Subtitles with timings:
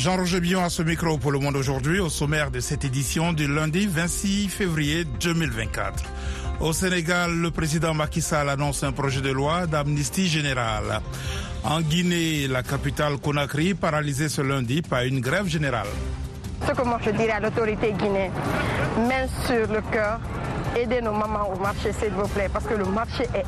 [0.00, 3.46] Jean-Roger Bion à ce micro pour le monde aujourd'hui, au sommaire de cette édition du
[3.46, 6.02] lundi 26 février 2024.
[6.60, 11.02] Au Sénégal, le président Macky Sall annonce un projet de loi d'amnistie générale.
[11.64, 15.88] En Guinée, la capitale Conakry paralysée ce lundi par une grève générale.
[16.66, 18.32] Ce que moi je dirais à l'autorité guinéenne,
[19.06, 20.18] main sur le cœur,
[20.78, 23.44] aidez nos mamans au marché s'il vous plaît, parce que le marché est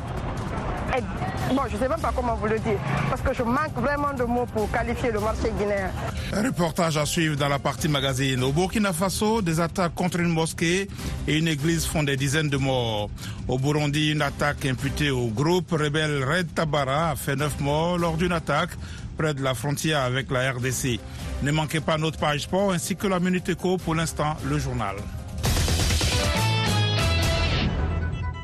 [0.95, 2.77] Je ne sais même pas comment vous le dire,
[3.09, 5.89] parce que je manque vraiment de mots pour qualifier le marché guinéen.
[6.31, 8.43] Un reportage à suivre dans la partie magazine.
[8.43, 10.87] Au Burkina Faso, des attaques contre une mosquée
[11.27, 13.09] et une église font des dizaines de morts.
[13.47, 18.17] Au Burundi, une attaque imputée au groupe rebelle Red Tabara a fait neuf morts lors
[18.17, 18.71] d'une attaque
[19.17, 20.99] près de la frontière avec la RDC.
[21.43, 24.95] Ne manquez pas notre page sport ainsi que la Minute Éco pour l'instant, le journal.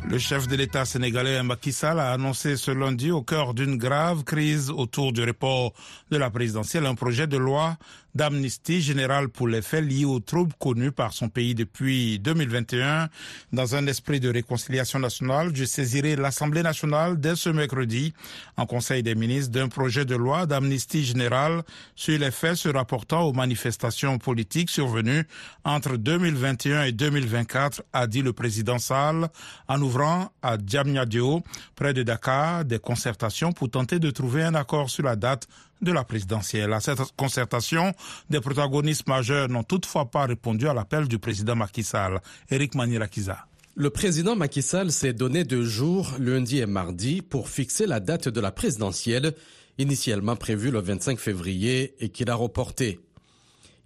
[0.10, 4.24] Le chef de l'État sénégalais Macky Sall a annoncé ce lundi au cœur d'une grave
[4.24, 5.72] crise autour du report
[6.10, 7.78] de la présidentielle un projet de loi
[8.16, 13.10] d'amnistie générale pour les faits liés aux troubles connus par son pays depuis 2021.
[13.54, 18.14] Dans un esprit de réconciliation nationale, je saisirai l'Assemblée nationale dès ce mercredi
[18.58, 21.64] en Conseil des ministres d'un projet de loi d'amnistie générale
[21.96, 25.26] sur les faits se rapportant aux manifestations politiques survenues
[25.64, 29.30] entre 2021 et 2024, a dit le président Sall
[29.68, 31.42] en ouvrant à Diamniadio,
[31.76, 35.48] près de Dakar, des concertations pour tenter de trouver un accord sur la date
[35.82, 36.74] de la présidentielle.
[36.74, 37.94] À cette concertation,
[38.30, 42.22] des protagonistes majeurs n'ont toutefois pas répondu à l'appel du président Macky Sall.
[42.50, 43.46] Eric Manirakiza.
[43.76, 48.28] Le président Macky Sall s'est donné deux jours, lundi et mardi, pour fixer la date
[48.28, 49.34] de la présidentielle,
[49.78, 53.00] initialement prévue le 25 février et qu'il a reportée.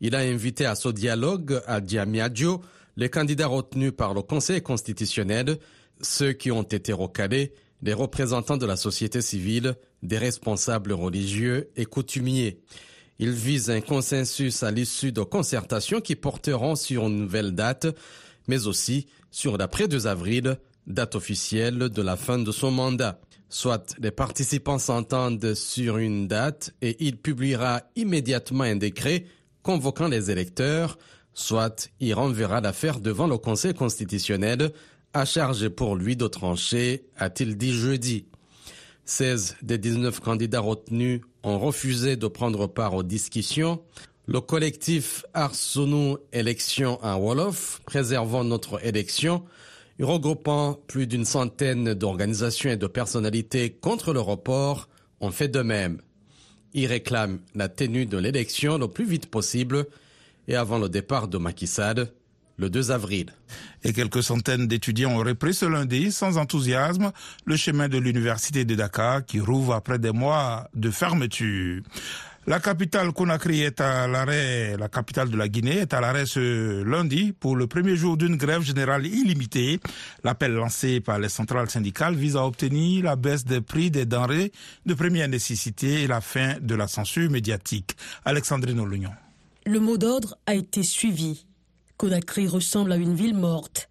[0.02, 2.62] Il a invité à ce dialogue à Diamiadio
[2.98, 5.58] les candidats retenus par le Conseil constitutionnel,
[6.02, 11.86] ceux qui ont été recalés, des représentants de la société civile, des responsables religieux et
[11.86, 12.60] coutumiers.
[13.20, 17.88] Il vise un consensus à l'issue de concertations qui porteront sur une nouvelle date,
[18.48, 23.20] mais aussi sur l'après-2 avril, date officielle de la fin de son mandat.
[23.50, 29.26] Soit les participants s'entendent sur une date et il publiera immédiatement un décret
[29.62, 30.98] convoquant les électeurs,
[31.34, 34.72] soit il renverra l'affaire devant le Conseil constitutionnel
[35.14, 38.26] à charge pour lui de trancher, a-t-il dit jeudi.
[39.06, 43.82] 16 des 19 candidats retenus ont refusé de prendre part aux discussions.
[44.26, 49.44] Le collectif Arsonu Élection en Wolof, préservant notre élection,
[50.00, 54.88] regroupant plus d'une centaine d'organisations et de personnalités contre le report,
[55.20, 56.02] ont fait de même.
[56.74, 59.86] Ils réclament la tenue de l'élection le plus vite possible
[60.48, 61.68] et avant le départ de Macky
[62.58, 63.28] le 2 avril.
[63.84, 67.12] Et quelques centaines d'étudiants ont repris ce lundi, sans enthousiasme,
[67.46, 71.82] le chemin de l'université de Dakar qui rouvre après des mois de fermeture.
[72.46, 76.84] La capitale Conakry est à l'arrêt, la capitale de la Guinée est à l'arrêt ce
[76.84, 79.80] lundi pour le premier jour d'une grève générale illimitée.
[80.26, 84.52] L'appel lancé par les centrales syndicales vise à obtenir la baisse des prix des denrées
[84.86, 87.96] de première nécessité et la fin de la censure médiatique.
[88.26, 89.12] Alexandrine Olignon.
[89.66, 91.46] Le mot d'ordre a été suivi.
[92.04, 93.88] Conakry ressemble à une ville morte.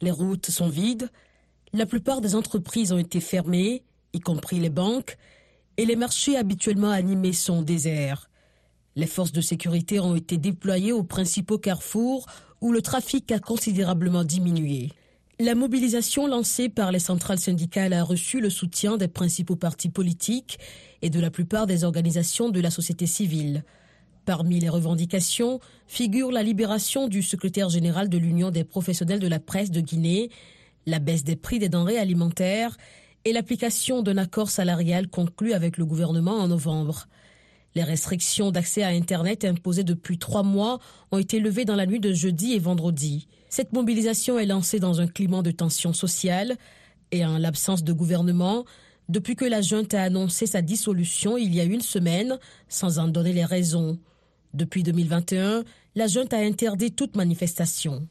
[0.00, 1.10] Les routes sont vides,
[1.72, 3.82] la plupart des entreprises ont été fermées,
[4.12, 5.16] y compris les banques,
[5.76, 8.30] et les marchés habituellement animés sont déserts.
[8.94, 12.26] Les forces de sécurité ont été déployées aux principaux carrefours
[12.60, 14.92] où le trafic a considérablement diminué.
[15.40, 20.60] La mobilisation lancée par les centrales syndicales a reçu le soutien des principaux partis politiques
[21.02, 23.64] et de la plupart des organisations de la société civile.
[24.26, 29.38] Parmi les revendications figure la libération du secrétaire général de l'Union des professionnels de la
[29.38, 30.30] presse de Guinée,
[30.84, 32.76] la baisse des prix des denrées alimentaires
[33.24, 37.06] et l'application d'un accord salarial conclu avec le gouvernement en novembre.
[37.76, 40.80] Les restrictions d'accès à Internet imposées depuis trois mois
[41.12, 43.28] ont été levées dans la nuit de jeudi et vendredi.
[43.48, 46.56] Cette mobilisation est lancée dans un climat de tension sociale
[47.12, 48.64] et en l'absence de gouvernement,
[49.08, 53.06] depuis que la junte a annoncé sa dissolution il y a une semaine, sans en
[53.06, 54.00] donner les raisons.
[54.56, 55.64] Depuis 2021,
[55.96, 58.06] la junte a interdit toute manifestation.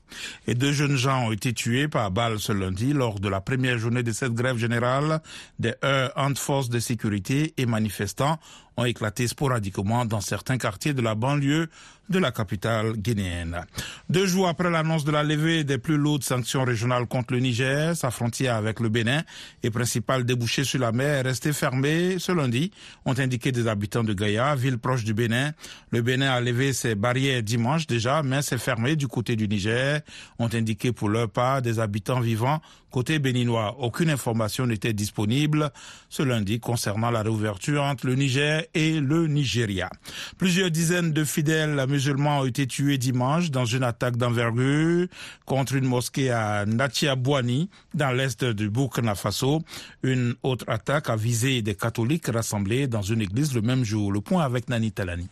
[0.47, 3.77] Et deux jeunes gens ont été tués par balle ce lundi lors de la première
[3.77, 5.21] journée de cette grève générale
[5.59, 8.39] des heures entre forces de sécurité et manifestants
[8.77, 11.69] ont éclaté sporadiquement dans certains quartiers de la banlieue
[12.09, 13.65] de la capitale guinéenne.
[14.09, 17.95] Deux jours après l'annonce de la levée des plus lourdes sanctions régionales contre le Niger,
[17.95, 19.23] sa frontière avec le Bénin
[19.63, 22.71] et principal débouché sur la mer est restée fermée ce lundi,
[23.05, 25.51] ont indiqué des habitants de Gaïa, ville proche du Bénin.
[25.89, 30.01] Le Bénin a levé ses barrières dimanche déjà, mais c'est fermé du côté du Niger,
[30.39, 32.61] ont indiqué pour leur part des habitants vivant
[32.95, 33.75] côté béninois.
[33.79, 35.69] Aucune information n'était disponible
[36.07, 39.89] ce lundi concernant la réouverture entre le Niger et le Nigeria.
[40.37, 45.07] Plusieurs dizaines de fidèles musulmans ont été tués dimanche dans une attaque d'envergure
[45.43, 49.61] contre une mosquée à Natiabouani, dans l'est du Burkina Faso.
[50.01, 54.09] Une autre attaque a visé des catholiques rassemblés dans une église le même jour.
[54.09, 55.27] Le point avec Nani Talani.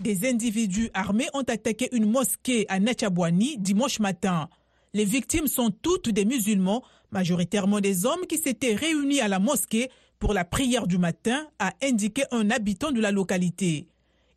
[0.00, 4.48] Des individus armés ont attaqué une mosquée à Natiabouani dimanche matin.
[4.94, 9.90] Les victimes sont toutes des musulmans, majoritairement des hommes qui s'étaient réunis à la mosquée
[10.18, 13.88] pour la prière du matin, a indiqué un habitant de la localité.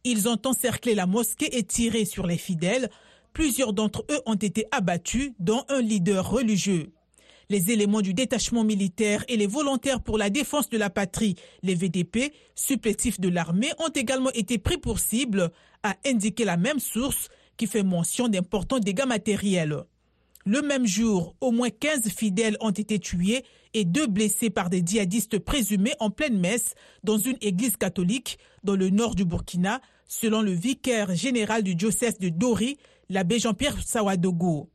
[0.04, 2.90] Ils ont encerclé la mosquée et tiré sur les fidèles.
[3.34, 6.92] Plusieurs d'entre eux ont été abattus, dont un leader religieux.
[7.50, 11.76] Les éléments du détachement militaire et les volontaires pour la défense de la patrie, les
[11.76, 15.52] VDP, supplétifs de l'armée, ont également été pris pour cible,
[15.84, 19.84] a indiqué la même source qui fait mention d'importants dégâts matériels.
[20.48, 23.44] Le même jour, au moins 15 fidèles ont été tués
[23.74, 28.76] et deux blessés par des djihadistes présumés en pleine messe dans une église catholique dans
[28.76, 32.78] le nord du Burkina, selon le vicaire général du diocèse de Dori,
[33.10, 34.70] l'abbé Jean-Pierre Sawadogo.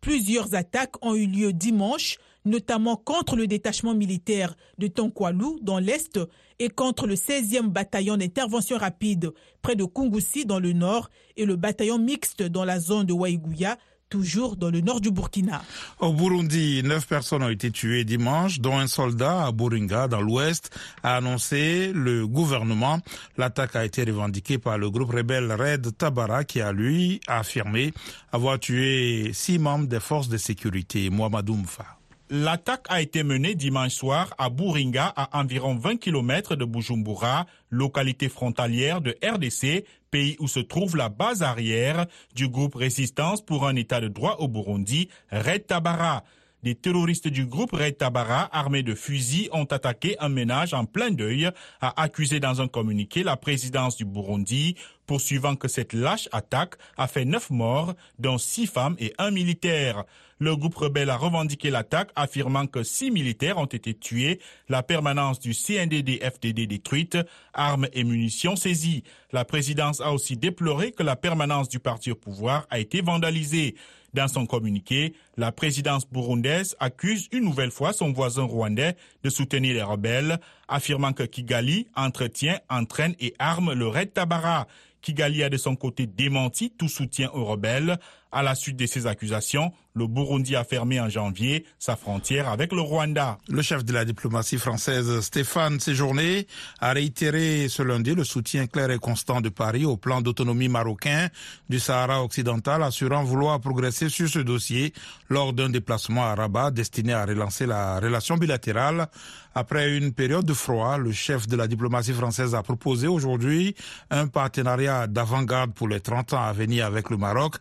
[0.00, 6.18] Plusieurs attaques ont eu lieu dimanche, notamment contre le détachement militaire de Tonkwalou dans l'est
[6.58, 11.56] et contre le 16e bataillon d'intervention rapide près de Kungusi dans le nord et le
[11.56, 13.76] bataillon mixte dans la zone de Waïgouya
[14.08, 15.62] toujours dans le nord du Burkina.
[16.00, 20.70] Au Burundi, neuf personnes ont été tuées dimanche, dont un soldat à Buringa, dans l'ouest,
[21.02, 23.00] a annoncé le gouvernement.
[23.36, 27.92] L'attaque a été revendiquée par le groupe rebelle Red Tabara, qui a lui affirmé
[28.32, 31.10] avoir tué six membres des forces de sécurité.
[31.10, 31.98] Mohamed Oumfa.
[32.30, 38.28] L'attaque a été menée dimanche soir à Buringa, à environ 20 km de Bujumbura, localité
[38.28, 43.76] frontalière de RDC, pays où se trouve la base arrière du groupe Résistance pour un
[43.76, 46.24] état de droit au Burundi, Red Tabara.
[46.64, 51.12] Des terroristes du groupe Red Tabara, armés de fusils, ont attaqué un ménage en plein
[51.12, 51.48] deuil,
[51.80, 54.74] a accusé dans un communiqué la présidence du Burundi,
[55.06, 60.04] poursuivant que cette lâche attaque a fait neuf morts, dont six femmes et un militaire.
[60.40, 65.38] Le groupe rebelle a revendiqué l'attaque, affirmant que six militaires ont été tués, la permanence
[65.38, 67.18] du CNDD-FDD détruite,
[67.54, 69.04] armes et munitions saisies.
[69.32, 73.76] La présidence a aussi déploré que la permanence du parti au pouvoir a été vandalisée.
[74.14, 79.74] Dans son communiqué, la présidence burundaise accuse une nouvelle fois son voisin rwandais de soutenir
[79.74, 84.66] les rebelles, affirmant que Kigali entretient, entraîne et arme le Red Tabara.
[85.02, 87.98] Kigali a de son côté démenti tout soutien aux rebelles.
[88.30, 92.72] À la suite de ces accusations, le Burundi a fermé en janvier sa frontière avec
[92.72, 93.38] le Rwanda.
[93.48, 96.46] Le chef de la diplomatie française, Stéphane Séjourné,
[96.78, 101.28] a réitéré ce lundi le soutien clair et constant de Paris au plan d'autonomie marocain
[101.68, 104.92] du Sahara occidental, assurant vouloir progresser sur ce dossier
[105.30, 109.08] lors d'un déplacement à Rabat destiné à relancer la relation bilatérale.
[109.54, 113.74] Après une période de froid, le chef de la diplomatie française a proposé aujourd'hui
[114.10, 117.56] un partenariat d'avant-garde pour les 30 ans à venir avec le Maroc,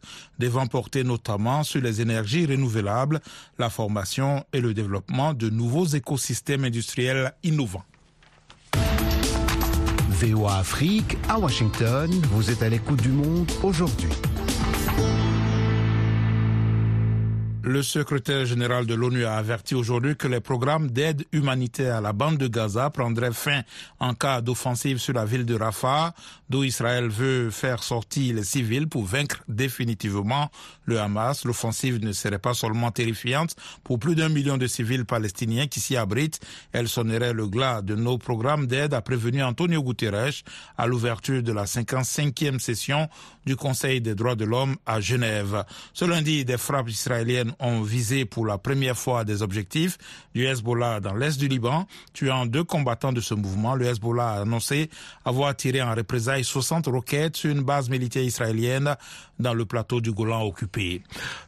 [0.65, 3.19] porter notamment sur les énergies renouvelables,
[3.59, 7.83] la formation et le développement de nouveaux écosystèmes industriels innovants.
[10.09, 14.09] VOA Afrique à Washington, vous êtes à l'écoute du monde aujourd'hui.
[17.67, 22.13] Le secrétaire général de l'ONU a averti aujourd'hui que les programmes d'aide humanitaire à la
[22.13, 23.61] bande de Gaza prendraient fin
[23.99, 26.13] en cas d'offensive sur la ville de Rafah,
[26.49, 30.49] d'où Israël veut faire sortir les civils pour vaincre définitivement
[30.85, 31.43] le Hamas.
[31.43, 35.97] L'offensive ne serait pas seulement terrifiante pour plus d'un million de civils palestiniens qui s'y
[35.97, 36.39] abritent,
[36.71, 40.41] elle sonnerait le glas de nos programmes d'aide, a prévenu Antonio Guterres
[40.77, 43.09] à l'ouverture de la 55e session
[43.45, 45.65] du Conseil des droits de l'homme à Genève.
[45.93, 49.97] Ce lundi, des frappes israéliennes ont visé pour la première fois des objectifs
[50.33, 53.75] du Hezbollah dans l'est du Liban, tuant deux combattants de ce mouvement.
[53.75, 54.89] Le Hezbollah a annoncé
[55.25, 58.95] avoir tiré en représailles 60 roquettes sur une base militaire israélienne
[59.39, 61.01] dans le plateau du Golan occupé.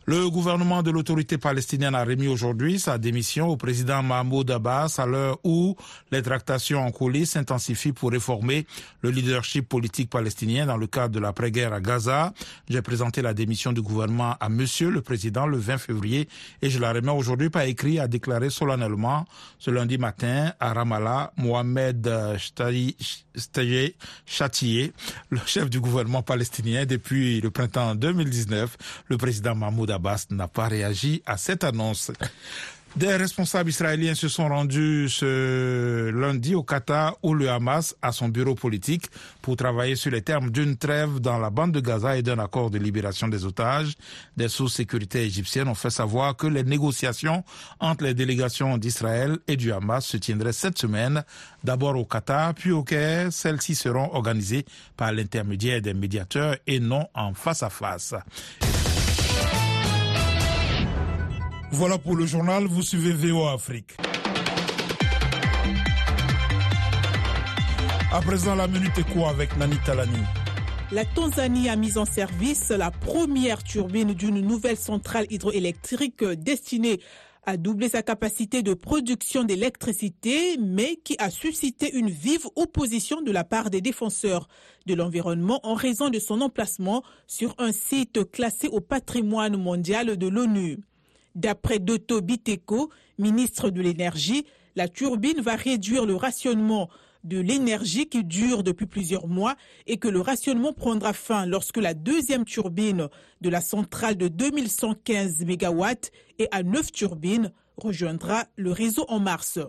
[0.05, 5.05] Le gouvernement de l'autorité palestinienne a remis aujourd'hui sa démission au président Mahmoud Abbas à
[5.05, 5.75] l'heure où
[6.11, 8.65] les tractations en coulisses s'intensifient pour réformer
[9.01, 12.33] le leadership politique palestinien dans le cadre de l'après-guerre à Gaza.
[12.67, 16.79] J'ai présenté la démission du gouvernement à monsieur le président le 20 février et je
[16.79, 19.25] la remets aujourd'hui par écrit, a déclaré solennellement
[19.57, 22.09] ce lundi matin à Ramallah Mohamed
[24.25, 24.93] Chatier,
[25.29, 28.77] le chef du gouvernement palestinien depuis le printemps 2019.
[29.07, 32.11] Le président Mahmoud Abbas n'a pas réagi à cette annonce.
[32.95, 38.29] Des responsables israéliens se sont rendus ce lundi au Qatar où le Hamas a son
[38.29, 39.05] bureau politique
[39.43, 42.71] pour travailler sur les termes d'une trêve dans la bande de Gaza et d'un accord
[42.71, 43.93] de libération des otages.
[44.35, 47.43] Des sources sécurité égyptiennes ont fait savoir que les négociations
[47.79, 51.23] entre les délégations d'Israël et du Hamas se tiendraient cette semaine,
[51.63, 53.31] d'abord au Qatar, puis au Caire.
[53.31, 54.65] Celles-ci seront organisées
[54.97, 58.15] par l'intermédiaire des médiateurs et non en face à face.
[61.71, 63.95] Voilà pour le journal, vous suivez VO Afrique.
[68.11, 70.17] À présent, la minute écho avec Nani Talani.
[70.91, 76.99] La Tanzanie a mis en service la première turbine d'une nouvelle centrale hydroélectrique destinée
[77.45, 83.31] à doubler sa capacité de production d'électricité, mais qui a suscité une vive opposition de
[83.31, 84.47] la part des défenseurs
[84.87, 90.27] de l'environnement en raison de son emplacement sur un site classé au patrimoine mondial de
[90.27, 90.79] l'ONU.
[91.35, 94.45] D'après Dotto Biteko, ministre de l'Énergie,
[94.75, 96.89] la turbine va réduire le rationnement
[97.23, 99.55] de l'énergie qui dure depuis plusieurs mois
[99.87, 103.09] et que le rationnement prendra fin lorsque la deuxième turbine
[103.41, 105.83] de la centrale de 2115 MW
[106.39, 109.59] et à neuf turbines rejoindra le réseau en mars.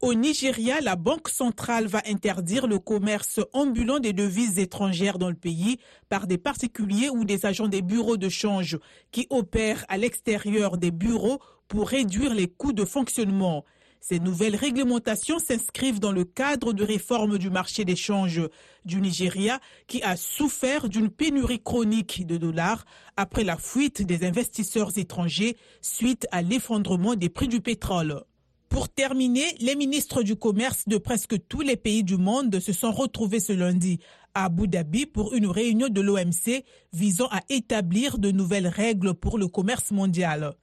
[0.00, 5.34] Au Nigeria, la Banque centrale va interdire le commerce ambulant des devises étrangères dans le
[5.34, 5.78] pays
[6.08, 8.78] par des particuliers ou des agents des bureaux de change
[9.10, 13.64] qui opèrent à l'extérieur des bureaux pour réduire les coûts de fonctionnement.
[14.00, 18.40] Ces nouvelles réglementations s'inscrivent dans le cadre de réforme du marché d'échange
[18.84, 22.84] du Nigeria qui a souffert d'une pénurie chronique de dollars
[23.16, 28.22] après la fuite des investisseurs étrangers suite à l'effondrement des prix du pétrole.
[28.68, 32.92] Pour terminer, les ministres du commerce de presque tous les pays du monde se sont
[32.92, 33.98] retrouvés ce lundi
[34.34, 39.38] à Abu Dhabi pour une réunion de l'OMC visant à établir de nouvelles règles pour
[39.38, 40.54] le commerce mondial.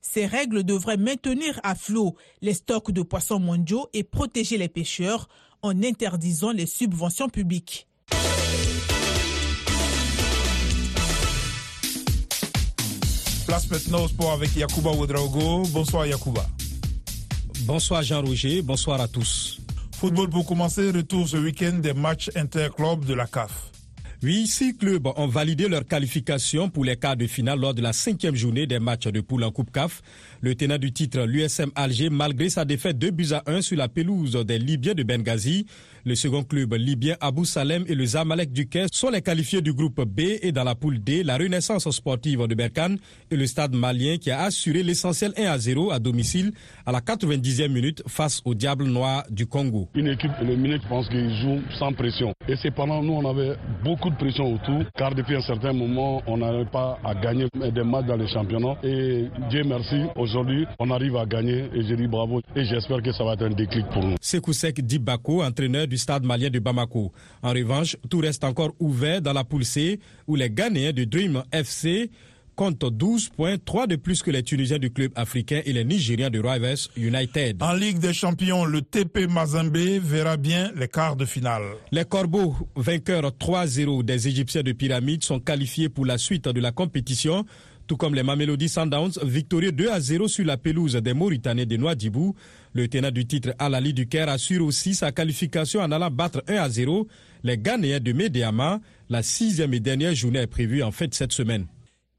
[0.00, 5.28] Ces règles devraient maintenir à flot les stocks de poissons mondiaux et protéger les pêcheurs
[5.62, 7.88] en interdisant les subventions publiques.
[13.46, 15.62] Place maintenant au sport avec Yakuba Ouedraogo.
[15.72, 16.46] Bonsoir Yakuba.
[17.66, 19.60] Bonsoir Jean-Roger, bonsoir à tous.
[19.96, 23.70] Football pour commencer, retour ce week-end des matchs interclubs de la CAF.
[24.22, 27.92] Oui, six clubs ont validé leur qualification pour les quarts de finale lors de la
[27.92, 30.02] cinquième journée des matchs de poule en Coupe CAF.
[30.40, 33.88] Le tenant du titre, l'USM Alger, malgré sa défaite 2 buts à 1 sur la
[33.88, 35.66] pelouse des Libyens de Benghazi,
[36.04, 39.72] le second club libyen Abu Salem et le Zamalek du Caire sont les qualifiés du
[39.72, 42.98] groupe B et dans la poule D, la Renaissance sportive de Berkane
[43.30, 46.52] et le stade malien qui a assuré l'essentiel 1 à 0 à domicile
[46.86, 49.88] à la 90e minute face au Diable Noir du Congo.
[49.94, 52.32] Une équipe éliminée, je pense qu'ils jouent sans pression.
[52.48, 56.22] Et c'est pendant nous, on avait beaucoup de pression autour, car depuis un certain moment,
[56.26, 58.76] on n'arrive pas à gagner des matchs dans les championnats.
[58.84, 59.96] Et Dieu merci,
[60.28, 62.40] aujourd'hui, on arrive à gagner et je dis bravo.
[62.54, 64.16] Et j'espère que ça va être un déclic pour nous.
[64.20, 67.12] Sekoussek Dibako, entraîneur du stade malien de Bamako.
[67.42, 71.42] En revanche, tout reste encore ouvert dans la poule C où les Ghanéens de Dream
[71.52, 72.10] FC
[72.58, 76.28] comptent 12 points, 3 de plus que les Tunisiens du club africain et les Nigériens
[76.28, 77.62] de Rivers United.
[77.62, 81.62] En Ligue des Champions, le TP Mazembe verra bien les quarts de finale.
[81.92, 86.72] Les Corbeaux, vainqueurs 3-0 des Égyptiens de Pyramide, sont qualifiés pour la suite de la
[86.72, 87.44] compétition
[87.88, 91.76] tout comme les Mamelody Sundowns, victorieux 2 à 0 sur la pelouse des Mauritaniens de
[91.76, 92.34] Noadibou.
[92.74, 96.56] Le tenant du titre Alali du Caire assure aussi sa qualification en allant battre 1
[96.56, 97.08] à 0
[97.44, 98.80] les Ghanéens de Mediama.
[99.08, 101.66] La sixième et dernière journée est prévue en fait cette semaine.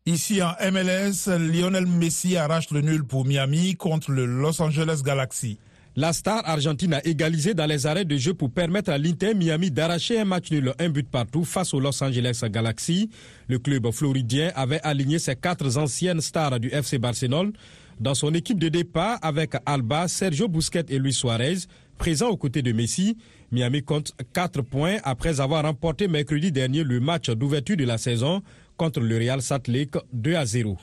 [0.05, 5.59] Ici en MLS, Lionel Messi arrache le nul pour Miami contre le Los Angeles Galaxy.
[5.99, 9.69] La star argentine a égalisé dans les arrêts de jeu pour permettre à l'Inter Miami
[9.69, 13.09] d'arracher un match nul, un but partout face au Los Angeles Galaxy.
[13.49, 17.51] Le club floridien avait aligné ses quatre anciennes stars du FC Barcelone
[17.99, 21.57] dans son équipe de départ avec Alba, Sergio Busquets et Luis Suarez,
[21.97, 23.17] présents aux côtés de Messi.
[23.51, 28.41] Miami compte 4 points après avoir remporté mercredi dernier le match d'ouverture de la saison
[28.77, 30.77] contre le Real Salt Lake 2 à 0.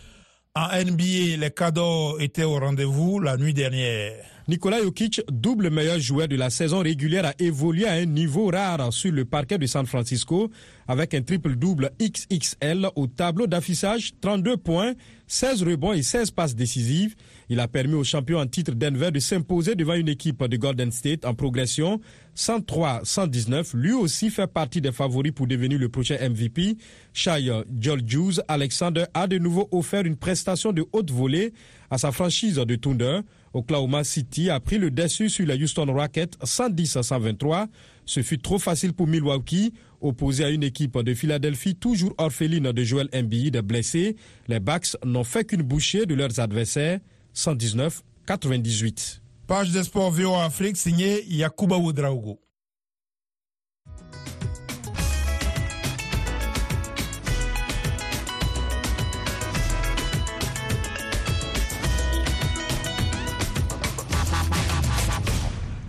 [0.55, 4.36] En NBA, les cadeaux étaient au rendez-vous la nuit dernière.
[4.49, 8.93] Nikola Jokic, double meilleur joueur de la saison régulière, a évolué à un niveau rare
[8.93, 10.53] sur le parquet de San Francisco
[10.87, 14.93] avec un triple-double XXL au tableau d'affichage, 32 points,
[15.27, 17.17] 16 rebonds et 16 passes décisives.
[17.49, 20.93] Il a permis au champion en titre Denver de s'imposer devant une équipe de Golden
[20.93, 22.01] State en progression
[22.37, 23.77] 103-119.
[23.77, 26.77] Lui aussi fait partie des favoris pour devenir le prochain MVP.
[27.13, 27.51] Shai
[27.81, 31.53] Georgiou Alexander a de nouveau offert une prestation de haute volée
[31.91, 33.21] à sa franchise de Thunder.
[33.57, 37.69] Oklahoma City a pris le dessus sur les Houston Rockets 110 à 123.
[38.05, 39.73] Ce fut trop facile pour Milwaukee,
[40.03, 44.17] opposé à une équipe de Philadelphie toujours orpheline de Joel Embiid blessé.
[44.49, 47.01] Les Bucks n'ont fait qu'une bouchée de leurs adversaires
[47.33, 49.23] 119 98.
[49.47, 52.39] Page des sports VOA Afrique signée Yakuba Ouedraogo.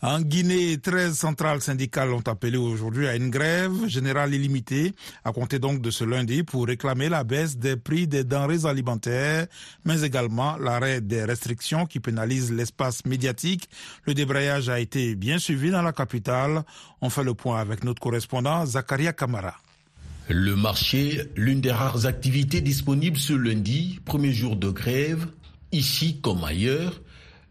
[0.00, 4.92] En Guinée, 13 centrales syndicales ont appelé aujourd'hui à une grève générale illimitée,
[5.24, 9.48] à compter donc de ce lundi, pour réclamer la baisse des prix des denrées alimentaires,
[9.84, 13.68] mais également l'arrêt des restrictions qui pénalisent l'espace médiatique.
[14.04, 16.62] Le débrayage a été bien suivi dans la capitale.
[17.00, 19.56] On fait le point avec notre correspondant Zakaria Kamara.
[20.28, 25.26] Le marché, l'une des rares activités disponibles ce lundi, premier jour de grève,
[25.72, 27.00] ici comme ailleurs,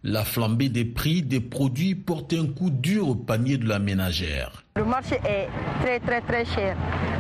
[0.08, 4.64] la flambée des prix des produits porte un coup dur au panier de la ménagère.
[4.78, 5.50] Le marché est
[5.82, 6.78] très très très cher.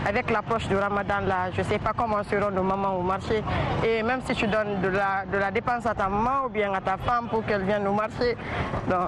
[0.07, 3.43] Avec l'approche du ramadan là, je ne sais pas comment seront nos mamans au marché.
[3.85, 6.71] Et même si tu donnes de la, de la dépense à ta maman ou bien
[6.73, 8.37] à ta femme pour qu'elle vienne au marché,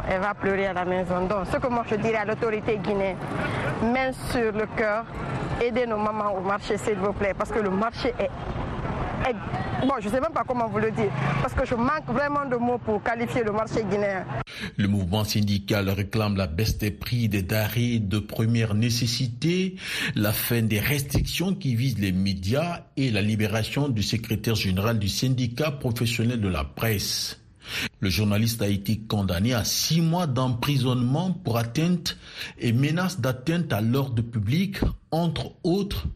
[0.10, 1.26] elle va pleurer à la maison.
[1.28, 3.16] Donc ce que moi je dirais à l'autorité guinéenne,
[3.82, 5.06] main sur le cœur,
[5.62, 8.30] aidez nos mamans au marché s'il vous plaît, parce que le marché est
[9.82, 12.46] Bon, je ne sais même pas comment vous le dire, parce que je manque vraiment
[12.46, 14.26] de mots pour qualifier le marché guinéen.
[14.78, 19.76] Le mouvement syndical réclame la baisse des prix des denrées de première nécessité,
[20.16, 25.08] la fin des restrictions qui visent les médias et la libération du secrétaire général du
[25.08, 27.40] syndicat professionnel de la presse.
[28.00, 32.18] Le journaliste a été condamné à six mois d'emprisonnement pour atteinte
[32.58, 34.78] et menace d'atteinte à l'ordre public,
[35.12, 36.08] entre autres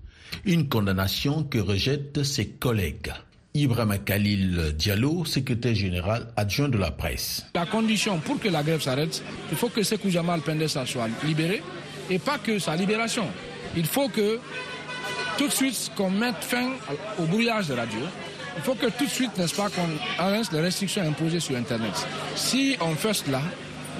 [0.45, 3.11] une condamnation que rejettent ses collègues.
[3.55, 7.45] Ibrahim Khalil Diallo, secrétaire général adjoint de la presse.
[7.53, 11.61] La condition pour que la grève s'arrête, il faut que Sekou Jamal Pendessa soit libéré
[12.09, 13.25] et pas que sa libération.
[13.77, 14.39] Il faut que
[15.37, 16.71] tout de suite qu'on mette fin
[17.19, 17.99] au brouillage de radio.
[18.55, 19.89] Il faut que tout de suite, n'est-ce pas, qu'on
[20.23, 21.91] arrête les restrictions imposées sur Internet.
[22.35, 23.41] Si on fait cela,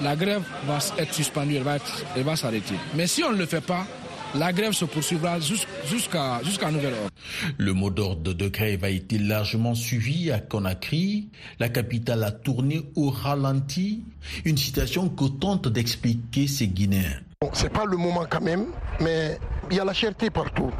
[0.02, 1.76] la grève va être suspendue, elle va,
[2.16, 2.74] elle va s'arrêter.
[2.94, 3.86] Mais si on ne le fait pas,
[4.34, 7.10] la grève se poursuivra jusqu'à jusqu'à nouvel ordre.
[7.58, 11.28] Le mot d'ordre de grève a été largement suivi à Conakry.
[11.58, 14.02] La capitale a tourné au ralenti.
[14.44, 17.20] Une situation que tente d'expliquer ces Guinéens.
[17.40, 18.66] Bon, c'est pas le moment quand même,
[19.00, 19.38] mais
[19.70, 20.70] il y a la cherté partout,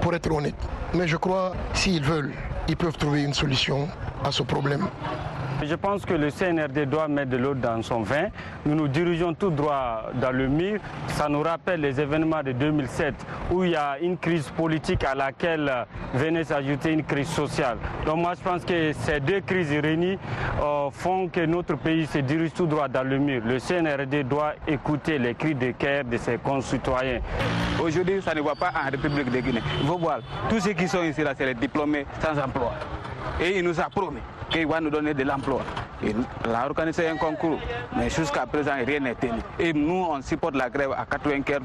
[0.00, 0.54] pour être honnête.
[0.94, 2.32] Mais je crois, s'ils veulent,
[2.68, 3.88] ils peuvent trouver une solution
[4.24, 4.86] à ce problème.
[5.64, 8.28] Je pense que le CNRD doit mettre de l'eau dans son vin.
[8.66, 10.80] Nous nous dirigeons tout droit dans le mur.
[11.06, 13.14] Ça nous rappelle les événements de 2007
[13.52, 15.70] où il y a une crise politique à laquelle
[16.14, 17.78] venait s'ajouter une crise sociale.
[18.04, 20.18] Donc moi je pense que ces deux crises réunies
[20.60, 23.42] euh, font que notre pays se dirige tout droit dans le mur.
[23.44, 27.20] Le CNRD doit écouter les cris de cœur de ses concitoyens.
[27.80, 29.62] Aujourd'hui, ça ne va pas en République de Guinée.
[29.86, 32.72] Faut voir, tous ceux qui sont ici là, c'est les diplômés sans emploi.
[33.40, 35.64] Et il nous a promis qu'il va nous donner de l'emploi.
[36.04, 36.14] Il
[36.52, 37.58] a organisé un concours,
[37.96, 39.40] mais jusqu'à présent, rien n'est tenu.
[39.58, 41.60] Et nous, on supporte la grève à 95%.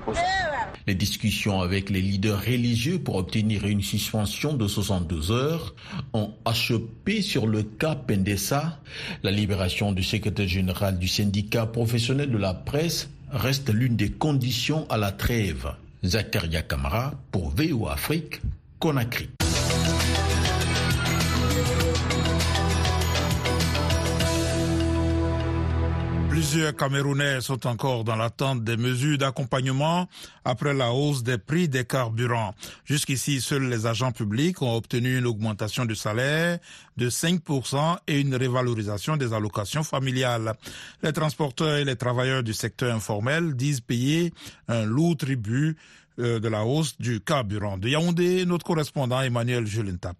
[0.86, 5.76] Les discussions avec les leaders religieux pour obtenir une suspension de 72 heures
[6.14, 8.80] ont achevé sur le cas Pendessa.
[9.24, 14.86] La libération du secrétaire général du syndicat professionnel de la presse reste l'une des conditions
[14.90, 15.68] à la trêve.
[16.06, 18.40] Zakaria Kamara pour VO Afrique,
[18.80, 19.30] Conakry.
[26.30, 30.08] Plusieurs Camerounais sont encore dans l'attente des mesures d'accompagnement
[30.46, 32.54] après la hausse des prix des carburants.
[32.86, 36.60] Jusqu'ici, seuls les agents publics ont obtenu une augmentation du salaire
[36.96, 40.54] de 5% et une révalorisation des allocations familiales.
[41.04, 44.32] Les transporteurs et les travailleurs du secteur informel disent payer
[44.68, 45.76] un lourd tribut
[46.18, 47.78] de la hausse du carburant.
[47.78, 50.16] De Yaoundé, notre correspondant Emmanuel Julentap.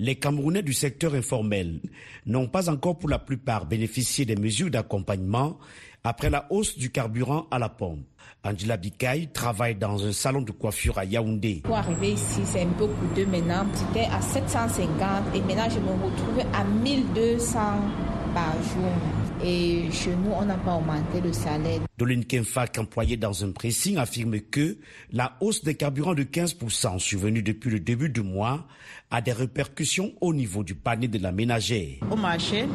[0.00, 1.80] Les Camerounais du secteur informel
[2.24, 5.58] n'ont pas encore pour la plupart bénéficié des mesures d'accompagnement
[6.04, 8.06] après la hausse du carburant à la pompe.
[8.44, 11.62] Angela Bikaï travaille dans un salon de coiffure à Yaoundé.
[11.64, 13.66] Pour arriver ici, c'est un peu coûteux maintenant.
[13.74, 17.58] J'étais à 750 et maintenant je me retrouve à 1200
[18.32, 19.27] par jour.
[19.44, 21.80] Et chez nous, on n'a pas augmenté le salaire.
[21.96, 24.76] Doline Kenfak, employée dans un pressing, affirme que
[25.12, 28.66] la hausse des carburants de 15% survenue depuis le début du mois
[29.10, 31.96] a des répercussions au niveau du panier de la ménagère.
[32.10, 32.66] Au marché,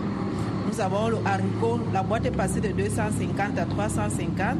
[0.67, 1.79] nous avons le haricot.
[1.91, 4.57] La boîte est passée de 250 à 350.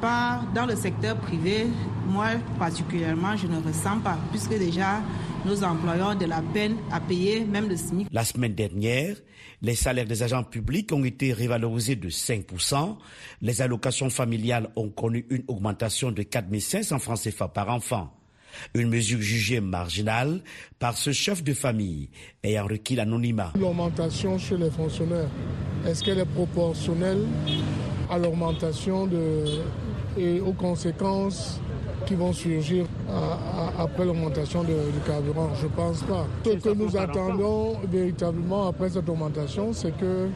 [0.00, 1.66] Part, dans le secteur privé,
[2.08, 2.28] moi
[2.58, 5.00] particulièrement, je ne ressens pas, puisque déjà,
[5.44, 8.08] nos employeurs ont de la peine à payer même le SMIC.
[8.12, 9.16] La semaine dernière,
[9.62, 12.96] les salaires des agents publics ont été révalorisés de 5%.
[13.42, 18.12] Les allocations familiales ont connu une augmentation de 4 500 francs CFA par enfant.
[18.74, 20.42] Une mesure jugée marginale
[20.78, 22.08] par ce chef de famille
[22.42, 23.52] ayant requis l'anonymat.
[23.58, 25.28] L'augmentation chez les fonctionnaires,
[25.86, 27.26] est-ce qu'elle est proportionnelle
[28.10, 29.08] à l'augmentation
[30.18, 31.60] et aux conséquences
[32.06, 32.86] qui vont surgir
[33.78, 34.72] après l'augmentation du
[35.06, 35.50] carburant.
[35.60, 36.26] Je ne pense pas.
[36.44, 40.28] Ce que nous attendons véritablement après cette augmentation, c'est que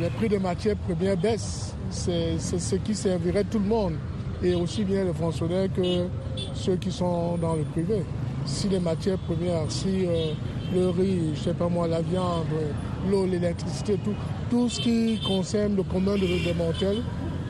[0.00, 1.74] les, prix des matières premières baissent.
[1.90, 3.94] C'est ce qui servirait tout le monde,
[4.42, 6.06] et aussi bien les fonctionnaires que
[6.54, 8.02] ceux qui sont dans le privé.
[8.44, 10.32] Si les matières premières, si euh,
[10.74, 12.46] le riz, je sais pas moi, la viande,
[13.10, 14.14] l'eau, l'électricité, tout,
[14.50, 17.02] tout ce qui concerne le commun des mortels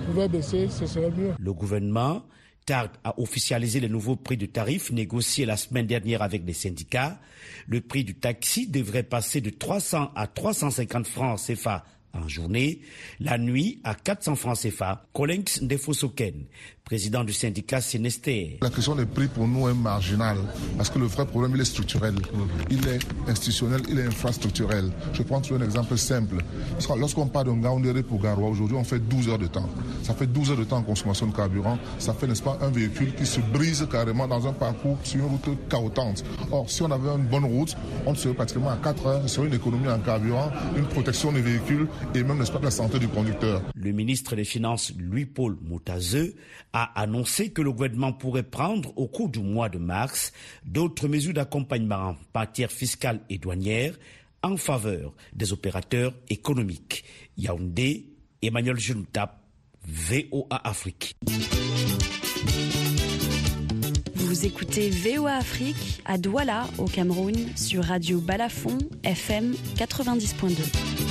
[0.06, 1.32] pouvait baisser, ce serait mieux.
[1.38, 2.22] Le gouvernement
[2.64, 7.18] tarde à officialiser les nouveaux prix de tarifs négociés la semaine dernière avec les syndicats.
[7.66, 12.80] Le prix du taxi devrait passer de 300 à 350 francs CFA en journée,
[13.20, 15.06] la nuit à 400 francs CFA.
[15.12, 16.44] Colinx Ndefosoken,
[16.84, 18.58] président du syndicat Sénester.
[18.62, 20.38] La question des prix pour nous est marginale
[20.76, 22.14] parce que le vrai problème il est structurel,
[22.70, 22.98] il est
[23.28, 24.90] institutionnel, il est infrastructurel.
[25.12, 26.36] Je prends un exemple simple.
[26.98, 29.68] Lorsqu'on parle d'un Gaoundéré pour Garoua, aujourd'hui on fait 12 heures de temps.
[30.02, 31.78] Ça fait 12 heures de temps en consommation de carburant.
[31.98, 35.26] Ça fait, n'est-ce pas, un véhicule qui se brise carrément dans un parcours sur une
[35.26, 36.24] route chaotante.
[36.50, 39.54] Or, si on avait une bonne route, on serait pratiquement à 4 heures sur une
[39.54, 43.62] économie en carburant, une protection des véhicules et même, n'est-ce pas, la santé du conducteur.
[43.74, 46.34] Le ministre des Finances, Louis-Paul Moutazeux,
[46.72, 50.32] a annoncé que le gouvernement pourrait prendre au cours du mois de mars
[50.64, 53.94] d'autres mesures d'accompagnement en matière fiscale et douanière
[54.42, 57.04] en faveur des opérateurs économiques.
[57.36, 58.06] Yaoundé,
[58.42, 59.40] Emmanuel Juntap,
[59.86, 61.16] VOA Afrique.
[64.14, 71.01] Vous écoutez VOA Afrique à Douala, au Cameroun, sur Radio Balafon, FM 90.2.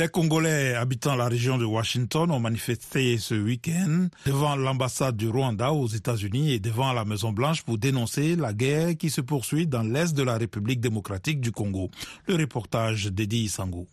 [0.00, 5.74] Des Congolais habitant la région de Washington ont manifesté ce week-end devant l'ambassade du Rwanda
[5.74, 10.16] aux États-Unis et devant la Maison-Blanche pour dénoncer la guerre qui se poursuit dans l'est
[10.16, 11.90] de la République démocratique du Congo.
[12.26, 13.88] Le reportage d'Edi Sango.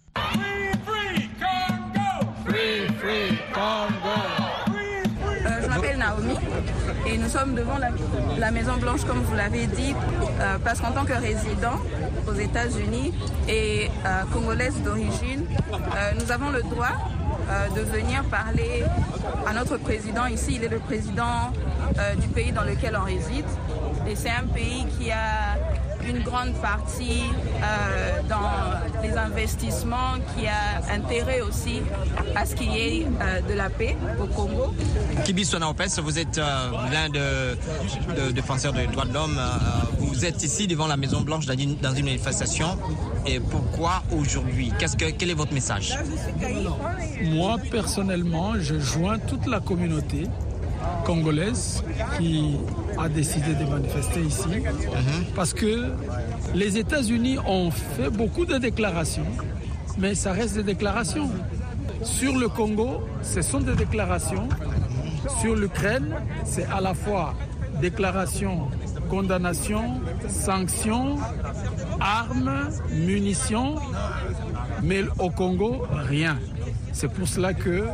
[7.28, 7.78] Nous sommes devant
[8.40, 9.94] la, Maison Blanche, comme vous l'avez dit,
[10.40, 11.76] euh, parce qu'en tant que résident
[12.26, 13.14] aux États-Unis
[13.50, 16.96] et euh, congolaise d'origine, euh, nous avons le droit
[17.76, 18.84] de venir parler
[19.46, 20.26] à notre président.
[20.26, 21.52] Ici, il est le président
[22.20, 23.46] du pays dans lequel on réside.
[24.06, 25.56] Et c'est un pays qui a
[26.08, 27.24] une grande partie
[27.62, 31.82] euh, dans les investissements, qui a intérêt aussi
[32.36, 34.74] à ce qu'il y ait euh, de la paix au Congo.
[35.26, 39.40] Kibi Sonaopes, vous êtes euh, l'un de, défenseurs des droits de l'homme.
[40.00, 42.78] vous êtes ici devant la Maison Blanche dans une, manifestation.
[43.26, 44.72] Et pourquoi aujourd'hui?
[44.80, 45.98] Qu'est-ce que, Quel est votre message?
[47.24, 50.24] Moi, personnellement, je joins toute la communauté
[51.06, 51.84] congolaise
[52.18, 52.58] qui
[53.00, 55.26] a décidé de manifester ici mhm.
[55.36, 55.92] parce que
[56.54, 59.28] les États-Unis ont fait beaucoup de déclarations,
[59.98, 61.30] mais ça reste des déclarations.
[62.04, 64.48] Sur le Congo, ce sont des déclarations.
[65.42, 67.34] Sur l'Ukraine, c'est à la fois
[67.82, 68.70] déclaration,
[69.10, 71.18] condamnation, sanctions,
[72.00, 73.76] armes, munitions,
[74.84, 76.38] mais au Congo, rien.
[76.94, 77.86] C'est pour cela que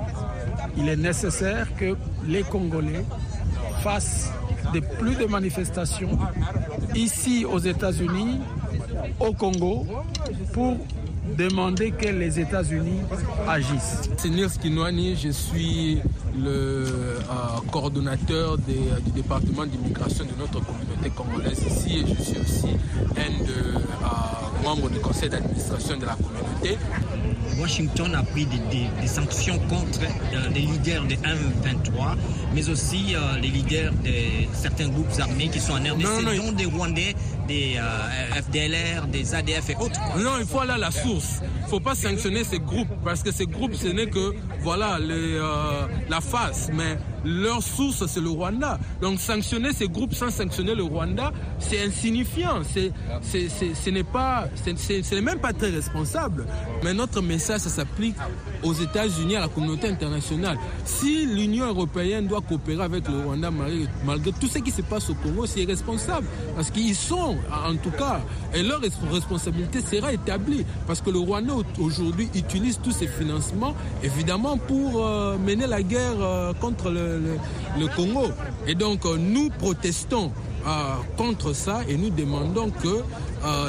[0.77, 3.05] il est nécessaire que les Congolais
[3.81, 4.31] fassent
[4.73, 6.17] de plus de manifestations
[6.95, 8.39] ici aux États-Unis,
[9.19, 9.86] au Congo,
[10.51, 10.77] pour
[11.38, 13.01] demander que les États-Unis
[13.47, 14.09] agissent.
[14.17, 15.99] C'est Nils Kinwani, je suis
[16.38, 17.19] le euh,
[17.71, 22.75] coordonnateur du département d'immigration de notre communauté congolaise ici et je suis aussi
[23.15, 26.77] un euh, membre du conseil d'administration de la communauté.
[27.59, 32.15] Washington a pris des, sanctions contre euh, les leaders des M23,
[32.53, 34.11] mais aussi euh, les leaders de
[34.53, 37.15] certains groupes armés qui sont en RDC, dont des Rwandais,
[37.47, 39.99] des euh, FDLR, des ADF et autres.
[40.17, 41.41] Non, il faut aller à la source.
[41.41, 44.97] Il ne faut pas sanctionner ces groupes, parce que ces groupes, ce n'est que voilà,
[44.99, 45.39] les,
[46.09, 46.69] la face.
[46.73, 48.79] Mais leur source, c'est le Rwanda.
[49.01, 52.62] Donc sanctionner ces groupes sans sanctionner le Rwanda, c'est insignifiant.
[52.63, 56.45] C'est, ce n'est pas, c'est, même pas très responsable.
[56.83, 58.15] Mais notre message, ça s'applique
[58.63, 60.57] aux États-Unis, à la communauté internationale.
[60.86, 63.49] Si l'Union européenne doit coopérer avec le Rwanda
[64.05, 66.27] malgré, tout ce qui se passe au Congo, c'est irresponsable.
[66.55, 68.21] Parce qu'ils sont en tout cas,
[68.53, 68.81] et leur
[69.12, 75.38] responsabilité sera établie parce que le Rwanda aujourd'hui utilise tous ces financements évidemment pour euh,
[75.38, 77.12] mener la guerre euh, contre le,
[77.95, 78.28] Congo.
[78.67, 80.32] Et donc euh, nous protestons
[81.17, 83.04] contre ça et nous demandons que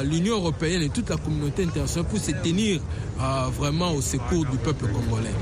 [0.05, 2.79] l'Union européenne et toute la communauté internationale puissent se tenir
[3.51, 5.33] vraiment au secours du peuple congolais.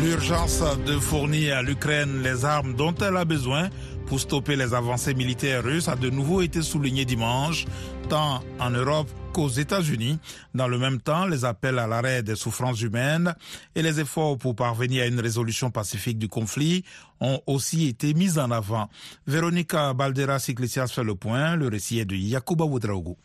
[0.00, 3.68] L'urgence de fournir à l'Ukraine les armes dont elle a besoin
[4.06, 7.66] pour stopper les avancées militaires russes a de nouveau été soulignée dimanche,
[8.08, 10.18] tant en Europe qu'aux États-Unis.
[10.54, 13.34] Dans le même temps, les appels à l'arrêt des souffrances humaines
[13.74, 16.84] et les efforts pour parvenir à une résolution pacifique du conflit
[17.20, 18.88] ont aussi été mis en avant.
[19.26, 21.56] Véronica Balderas Iglesias fait le point.
[21.56, 23.16] Le récit est de Yakuba Oudraogo.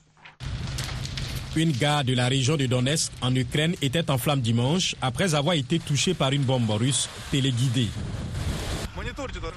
[1.55, 5.55] Une gare de la région de Donetsk en Ukraine était en flammes dimanche après avoir
[5.55, 7.89] été touchée par une bombe russe téléguidée.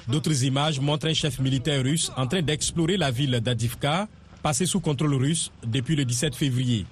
[0.07, 4.07] D'autres images montrent un chef militaire russe en train d'explorer la ville d'Adivka,
[4.41, 6.85] passée sous contrôle russe depuis le 17 février.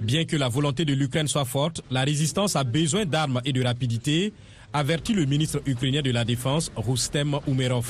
[0.00, 3.62] Bien que la volonté de l'Ukraine soit forte, la résistance a besoin d'armes et de
[3.62, 4.32] rapidité,
[4.72, 7.88] avertit le ministre ukrainien de la Défense, Rustem Umerov.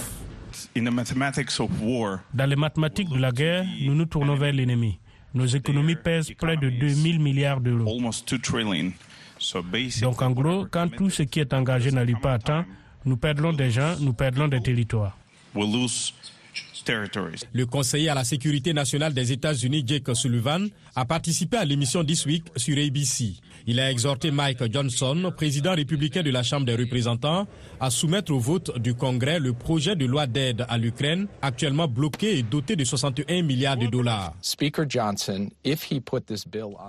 [2.35, 4.98] Dans les mathématiques de la guerre, nous nous tournons vers l'ennemi.
[5.33, 7.98] Nos économies pèsent près de 2000 milliards d'euros.
[10.00, 12.64] Donc en gros, quand tout ce qui est engagé n'arrive pas à temps,
[13.05, 15.16] nous perdons des gens, nous perdons des territoires.
[17.52, 22.26] Le conseiller à la sécurité nationale des États-Unis, Jake Sullivan, a participé à l'émission This
[22.26, 23.34] Week sur ABC.
[23.66, 27.46] Il a exhorté Mike Johnson, président républicain de la Chambre des représentants,
[27.80, 32.38] à soumettre au vote du Congrès le projet de loi d'aide à l'Ukraine, actuellement bloqué
[32.38, 34.34] et doté de 61 milliards de dollars.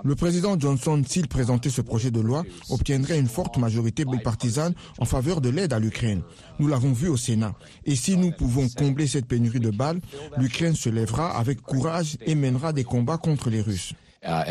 [0.04, 5.04] Le président Johnson, s'il présentait ce projet de loi, obtiendrait une forte majorité bipartisane en
[5.04, 6.22] faveur de l'aide à l'Ukraine.
[6.58, 7.54] Nous l'avons vu au Sénat.
[7.84, 10.00] Et si nous pouvons combler cette pénurie de balles,
[10.38, 13.92] l'Ukraine se lèvera avec courage et mènera des combats contre les Russes.
[14.24, 14.42] Uh,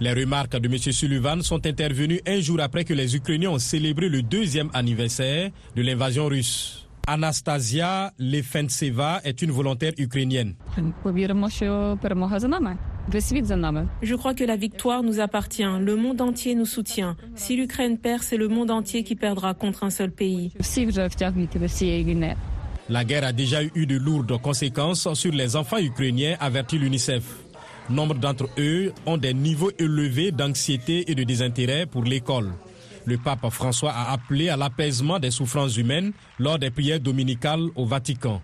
[0.00, 0.78] les remarques de M.
[0.78, 5.82] Sullivan sont intervenues un jour après que les Ukrainiens ont célébré le deuxième anniversaire de
[5.82, 6.88] l'invasion russe.
[7.06, 10.54] Anastasia Lefentseva est une volontaire ukrainienne.
[14.02, 15.64] Je crois que la victoire nous appartient.
[15.80, 17.16] Le monde entier nous soutient.
[17.34, 20.52] Si l'Ukraine perd, c'est le monde entier qui perdra contre un seul pays.
[22.90, 27.22] La guerre a déjà eu de lourdes conséquences sur les enfants ukrainiens, avertit l'UNICEF.
[27.88, 32.52] Nombre d'entre eux ont des niveaux élevés d'anxiété et de désintérêt pour l'école.
[33.04, 37.86] Le pape François a appelé à l'apaisement des souffrances humaines lors des prières dominicales au
[37.86, 38.42] Vatican.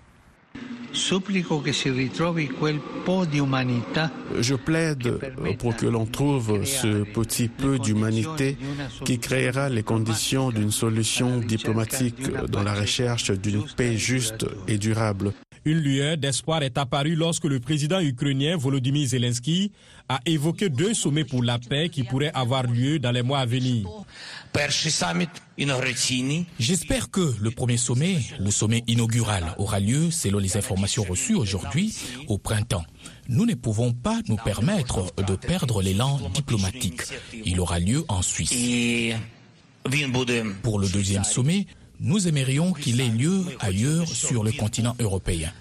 [4.41, 5.19] Je plaide
[5.59, 8.57] pour que l'on trouve ce petit peu d'humanité
[9.05, 15.33] qui créera les conditions d'une solution diplomatique dans la recherche d'une paix juste et durable.
[15.67, 19.73] Une lueur d'espoir est apparue lorsque le président ukrainien Volodymyr Zelensky
[20.09, 23.47] a évoqué deux sommets pour la paix qui pourraient avoir lieu dans les mois à
[23.47, 23.89] venir.
[26.61, 31.93] J'espère que le premier sommet, le sommet inaugural, aura lieu, selon les informations reçues aujourd'hui,
[32.29, 32.85] au printemps.
[33.29, 37.03] Nous ne pouvons pas nous permettre de perdre l'élan diplomatique.
[37.45, 38.55] Il aura lieu en Suisse.
[40.63, 41.67] Pour le deuxième sommet,
[42.01, 45.53] nous aimerions qu'il ait lieu ailleurs sur le continent européen.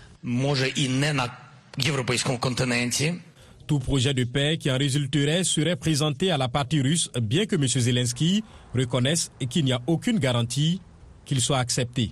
[3.67, 7.55] Tout projet de paix qui en résulterait serait présenté à la partie russe, bien que
[7.55, 7.67] M.
[7.67, 8.43] Zelensky
[8.75, 10.81] reconnaisse qu'il n'y a aucune garantie
[11.25, 12.11] qu'il soit accepté.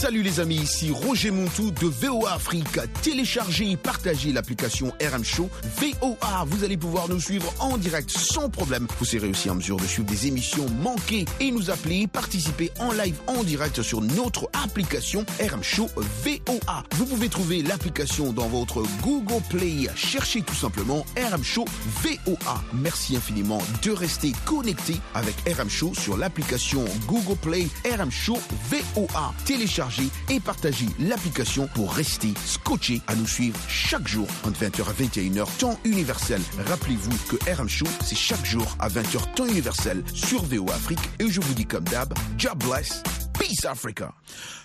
[0.00, 2.78] Salut les amis, ici Roger Montou de VOA Afrique.
[3.02, 6.44] Téléchargez et partagez l'application RM Show VOA.
[6.46, 8.86] Vous allez pouvoir nous suivre en direct sans problème.
[9.00, 12.92] Vous serez aussi en mesure de suivre des émissions manquées et nous appeler, participer en
[12.92, 16.84] live en direct sur notre application RM Show VOA.
[16.92, 19.88] Vous pouvez trouver l'application dans votre Google Play.
[19.96, 21.64] Cherchez tout simplement RM Show
[22.04, 22.62] VOA.
[22.72, 28.38] Merci infiniment de rester connecté avec RM Show sur l'application Google Play RM Show
[28.70, 29.34] VOA.
[29.44, 29.87] Téléchargez
[30.28, 35.46] et partagez l'application pour rester scotché à nous suivre chaque jour entre 20h à 21h,
[35.58, 36.40] temps universel.
[36.66, 41.00] Rappelez-vous que RM Show, c'est chaque jour à 20h, temps universel sur VO Afrique.
[41.18, 43.02] Et je vous dis comme d'hab, job bless,
[43.38, 44.12] peace Africa.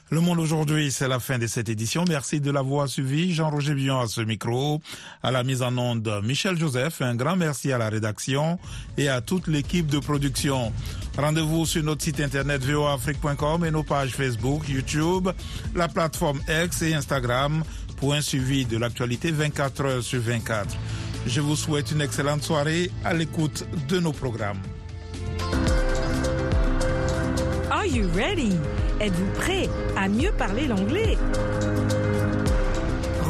[0.09, 2.05] Le monde aujourd'hui, c'est la fin de cette édition.
[2.07, 3.33] Merci de l'avoir suivi.
[3.33, 4.79] Jean-Roger Bion à ce micro,
[5.23, 7.01] à la mise en onde Michel Joseph.
[7.01, 8.59] Un grand merci à la rédaction
[8.97, 10.71] et à toute l'équipe de production.
[11.17, 15.30] Rendez-vous sur notre site internet voafrique.com et nos pages Facebook, YouTube,
[15.76, 17.63] la plateforme X et Instagram
[17.97, 20.76] pour un suivi de l'actualité 24 heures sur 24.
[21.28, 24.60] Je vous souhaite une excellente soirée à l'écoute de nos programmes.
[27.93, 28.58] you ready?
[28.99, 31.17] Êtes-vous prêt à mieux parler l'anglais?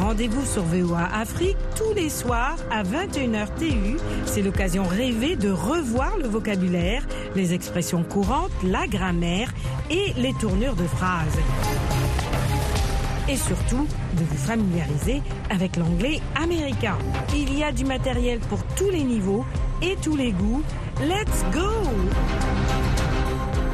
[0.04, 3.96] Rendez-vous sur VOA Afrique tous les soirs à 21h TU.
[4.26, 9.50] C'est l'occasion rêvée de revoir le vocabulaire, les expressions courantes, la grammaire
[9.88, 11.38] et les tournures de phrases.
[13.30, 13.86] Et surtout,
[14.18, 16.98] de vous familiariser avec l'anglais américain.
[17.34, 19.46] Il y a du matériel pour tous les niveaux
[19.80, 20.62] et tous les goûts.
[21.00, 21.70] Let's go!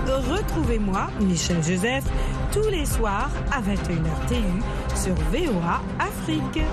[0.06, 2.04] Retrouvez-moi, Michel Joseph,
[2.52, 6.64] tous les soirs à 21h TU sur VOA Afrique.